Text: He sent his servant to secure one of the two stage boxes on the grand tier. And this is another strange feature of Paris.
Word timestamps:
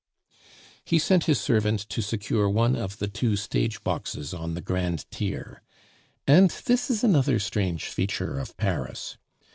He 0.83 0.97
sent 0.97 1.25
his 1.25 1.39
servant 1.39 1.81
to 1.89 2.01
secure 2.01 2.49
one 2.49 2.75
of 2.75 2.97
the 2.97 3.07
two 3.07 3.35
stage 3.35 3.83
boxes 3.83 4.33
on 4.33 4.55
the 4.55 4.59
grand 4.61 5.05
tier. 5.11 5.61
And 6.25 6.49
this 6.65 6.89
is 6.89 7.03
another 7.03 7.37
strange 7.37 7.85
feature 7.85 8.39
of 8.39 8.57
Paris. 8.57 9.17